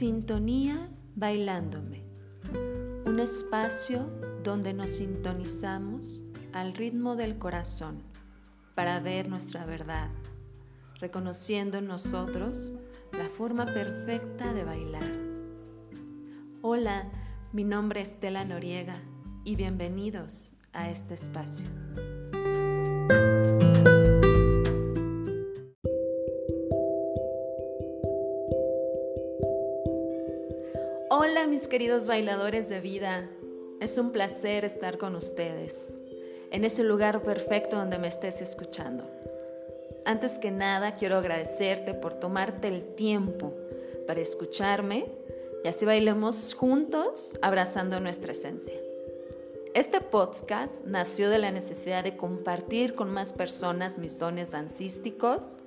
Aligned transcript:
Sintonía 0.00 0.88
Bailándome, 1.14 2.02
un 3.04 3.20
espacio 3.20 4.10
donde 4.42 4.72
nos 4.72 4.92
sintonizamos 4.92 6.24
al 6.54 6.72
ritmo 6.72 7.16
del 7.16 7.36
corazón 7.36 8.02
para 8.74 8.98
ver 9.00 9.28
nuestra 9.28 9.66
verdad, 9.66 10.08
reconociendo 11.00 11.76
en 11.76 11.86
nosotros 11.86 12.72
la 13.12 13.28
forma 13.28 13.66
perfecta 13.66 14.54
de 14.54 14.64
bailar. 14.64 15.12
Hola, 16.62 17.10
mi 17.52 17.64
nombre 17.64 18.00
es 18.00 18.12
Estela 18.12 18.46
Noriega 18.46 18.96
y 19.44 19.54
bienvenidos 19.56 20.54
a 20.72 20.88
este 20.88 21.12
espacio. 21.12 21.66
Hola 31.22 31.46
mis 31.46 31.68
queridos 31.68 32.06
bailadores 32.06 32.70
de 32.70 32.80
vida, 32.80 33.28
es 33.78 33.98
un 33.98 34.10
placer 34.10 34.64
estar 34.64 34.96
con 34.96 35.14
ustedes, 35.14 36.00
en 36.50 36.64
ese 36.64 36.82
lugar 36.82 37.22
perfecto 37.22 37.76
donde 37.76 37.98
me 37.98 38.08
estés 38.08 38.40
escuchando. 38.40 39.04
Antes 40.06 40.38
que 40.38 40.50
nada, 40.50 40.94
quiero 40.94 41.18
agradecerte 41.18 41.92
por 41.92 42.14
tomarte 42.14 42.68
el 42.68 42.94
tiempo 42.94 43.52
para 44.06 44.22
escucharme 44.22 45.12
y 45.62 45.68
así 45.68 45.84
bailemos 45.84 46.54
juntos 46.54 47.38
abrazando 47.42 48.00
nuestra 48.00 48.32
esencia. 48.32 48.78
Este 49.74 50.00
podcast 50.00 50.86
nació 50.86 51.28
de 51.28 51.36
la 51.36 51.50
necesidad 51.50 52.02
de 52.02 52.16
compartir 52.16 52.94
con 52.94 53.10
más 53.10 53.34
personas 53.34 53.98
mis 53.98 54.18
dones 54.18 54.52
dancísticos 54.52 55.58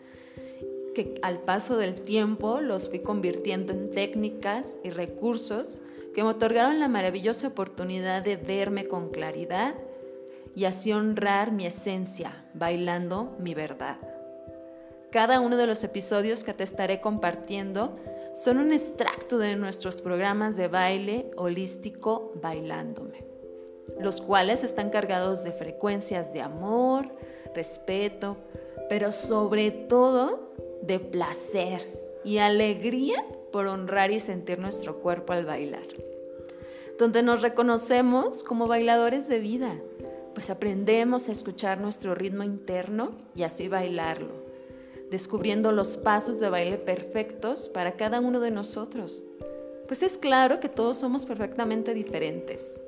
que 0.94 1.20
al 1.22 1.40
paso 1.40 1.78
del 1.78 2.02
tiempo 2.02 2.62
los 2.62 2.90
fui 2.90 3.00
convirtiendo 3.00 3.74
en 3.74 3.92
técnicas 3.92 4.78
y 4.84 4.90
recursos 4.90 5.82
que 6.14 6.24
me 6.24 6.30
otorgaron 6.30 6.80
la 6.80 6.88
maravillosa 6.88 7.48
oportunidad 7.48 8.22
de 8.22 8.38
verme 8.38 8.88
con 8.88 9.10
claridad 9.10 9.76
y 10.56 10.66
así 10.66 10.94
honrar 10.94 11.52
mi 11.52 11.66
esencia, 11.66 12.46
bailando 12.54 13.36
mi 13.40 13.54
verdad. 13.54 13.98
Cada 15.12 15.40
uno 15.40 15.58
de 15.58 15.68
los 15.68 15.84
episodios 15.84 16.44
que 16.44 16.54
te 16.54 16.64
estaré 16.64 17.02
compartiendo 17.02 17.98
son 18.36 18.58
un 18.58 18.74
extracto 18.74 19.38
de 19.38 19.56
nuestros 19.56 20.02
programas 20.02 20.58
de 20.58 20.68
baile 20.68 21.32
holístico 21.38 22.32
Bailándome, 22.42 23.26
los 24.00 24.22
cuales 24.22 24.64
están 24.64 24.90
cargados 24.90 25.44
de 25.44 25.52
frecuencias 25.52 26.34
de 26.34 26.42
amor, 26.42 27.16
respeto, 27.54 28.38
pero 28.90 29.12
sobre 29.12 29.70
todo 29.70 30.54
de 30.86 31.00
placer 31.00 31.82
y 32.26 32.40
alegría 32.40 33.26
por 33.52 33.68
honrar 33.68 34.12
y 34.12 34.20
sentir 34.20 34.60
nuestro 34.60 35.00
cuerpo 35.00 35.34
al 35.34 35.46
bailar. 35.46 35.88
Donde 37.00 37.24
nos 37.24 37.42
reconocemos 37.42 38.44
como 38.44 38.68
bailadores 38.68 39.28
de 39.28 39.40
vida, 39.40 39.76
pues 40.34 40.50
aprendemos 40.50 41.30
a 41.30 41.32
escuchar 41.32 41.80
nuestro 41.80 42.16
ritmo 42.16 42.44
interno 42.44 43.12
y 43.36 43.44
así 43.44 43.68
bailarlo, 43.68 44.34
descubriendo 45.10 45.72
los 45.72 45.98
pasos 45.98 46.40
de 46.40 46.50
baile 46.50 46.78
perfectos 46.78 47.70
para 47.70 47.94
cada 47.94 48.20
uno 48.20 48.40
de 48.40 48.52
nosotros. 48.52 49.24
Pues 49.88 50.04
es 50.04 50.18
claro 50.18 50.60
que 50.60 50.70
todos 50.70 50.98
somos 50.98 51.26
perfectamente 51.26 51.94
diferentes. 51.94 52.84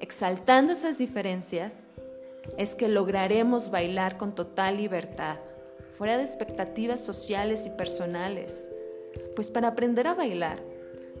Exaltando 0.00 0.72
esas 0.72 0.98
diferencias, 0.98 1.86
es 2.58 2.74
que 2.74 2.88
lograremos 2.88 3.70
bailar 3.70 4.18
con 4.18 4.34
total 4.34 4.76
libertad 4.76 5.38
fuera 5.96 6.16
de 6.16 6.24
expectativas 6.24 7.00
sociales 7.00 7.66
y 7.66 7.70
personales. 7.70 8.68
Pues 9.34 9.50
para 9.50 9.68
aprender 9.68 10.06
a 10.06 10.14
bailar, 10.14 10.62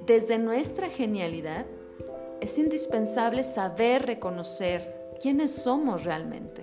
desde 0.06 0.38
nuestra 0.38 0.90
genialidad, 0.90 1.66
es 2.40 2.58
indispensable 2.58 3.42
saber 3.42 4.04
reconocer 4.04 4.94
quiénes 5.20 5.50
somos 5.50 6.04
realmente 6.04 6.62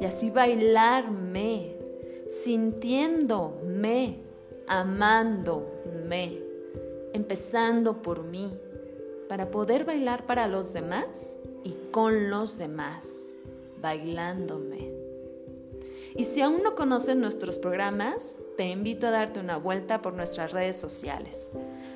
y 0.00 0.04
así 0.04 0.30
bailarme, 0.30 1.76
sintiéndome, 2.28 4.20
amándome, 4.66 6.38
empezando 7.12 8.02
por 8.02 8.22
mí, 8.22 8.56
para 9.28 9.50
poder 9.50 9.84
bailar 9.84 10.26
para 10.26 10.46
los 10.46 10.72
demás 10.72 11.36
y 11.64 11.76
con 11.90 12.30
los 12.30 12.58
demás, 12.58 13.34
bailándome. 13.80 15.01
Y 16.14 16.24
si 16.24 16.42
aún 16.42 16.62
no 16.62 16.74
conoces 16.74 17.16
nuestros 17.16 17.58
programas, 17.58 18.40
te 18.56 18.68
invito 18.68 19.06
a 19.06 19.10
darte 19.10 19.40
una 19.40 19.56
vuelta 19.56 20.02
por 20.02 20.12
nuestras 20.12 20.52
redes 20.52 20.76
sociales. 20.76 21.52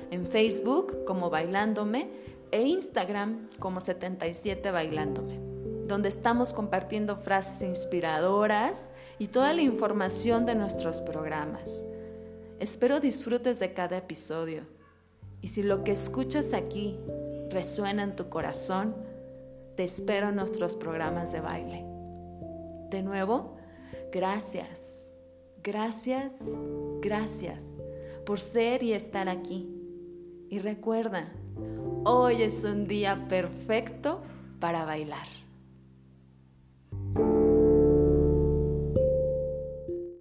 En 0.09 0.25
Facebook 0.25 1.03
como 1.05 1.29
Bailándome 1.29 2.09
e 2.51 2.63
Instagram 2.63 3.47
como 3.59 3.79
77 3.79 4.71
Bailándome, 4.71 5.39
donde 5.85 6.09
estamos 6.09 6.53
compartiendo 6.53 7.15
frases 7.15 7.61
inspiradoras 7.61 8.91
y 9.19 9.27
toda 9.27 9.53
la 9.53 9.61
información 9.61 10.45
de 10.45 10.55
nuestros 10.55 11.01
programas. 11.01 11.85
Espero 12.59 12.99
disfrutes 12.99 13.59
de 13.59 13.73
cada 13.73 13.97
episodio. 13.97 14.63
Y 15.41 15.49
si 15.49 15.61
lo 15.61 15.83
que 15.83 15.91
escuchas 15.91 16.53
aquí 16.53 16.97
resuena 17.51 18.03
en 18.03 18.15
tu 18.15 18.29
corazón, 18.29 18.95
te 19.75 19.83
espero 19.83 20.29
en 20.29 20.35
nuestros 20.37 20.75
programas 20.75 21.31
de 21.31 21.39
baile. 21.39 21.85
De 22.89 23.03
nuevo, 23.03 23.56
Gracias, 24.11 25.09
gracias, 25.63 26.33
gracias 27.01 27.75
por 28.25 28.39
ser 28.39 28.83
y 28.83 28.93
estar 28.93 29.29
aquí. 29.29 29.69
Y 30.49 30.59
recuerda, 30.59 31.31
hoy 32.05 32.41
es 32.41 32.63
un 32.63 32.87
día 32.87 33.27
perfecto 33.27 34.21
para 34.59 34.85
bailar. 34.85 35.46